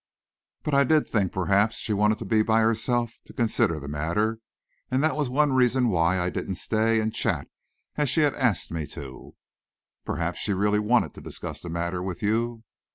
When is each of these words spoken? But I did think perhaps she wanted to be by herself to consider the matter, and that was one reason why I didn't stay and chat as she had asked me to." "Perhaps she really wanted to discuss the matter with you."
But 0.63 0.73
I 0.73 0.83
did 0.83 1.05
think 1.05 1.31
perhaps 1.31 1.75
she 1.75 1.93
wanted 1.93 2.17
to 2.17 2.25
be 2.25 2.41
by 2.41 2.61
herself 2.61 3.19
to 3.25 3.33
consider 3.33 3.79
the 3.79 3.87
matter, 3.87 4.39
and 4.89 5.03
that 5.03 5.15
was 5.15 5.29
one 5.29 5.53
reason 5.53 5.89
why 5.89 6.19
I 6.19 6.31
didn't 6.31 6.55
stay 6.55 6.99
and 6.99 7.13
chat 7.13 7.47
as 7.97 8.09
she 8.09 8.21
had 8.21 8.33
asked 8.33 8.71
me 8.71 8.87
to." 8.87 9.35
"Perhaps 10.03 10.39
she 10.39 10.53
really 10.55 10.79
wanted 10.79 11.13
to 11.13 11.21
discuss 11.21 11.61
the 11.61 11.69
matter 11.69 12.01
with 12.01 12.23
you." 12.23 12.63